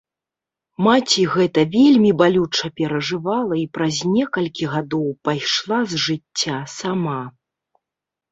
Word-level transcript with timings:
Маці 0.85 1.23
гэта 1.33 1.65
вельмі 1.75 2.11
балюча 2.21 2.69
перажывала 2.79 3.53
і 3.59 3.65
праз 3.77 3.95
некалькі 4.15 4.63
гадоў 4.73 5.03
пайшла 5.29 5.79
з 5.91 5.99
жыцця 6.05 6.57
сама. 6.79 7.21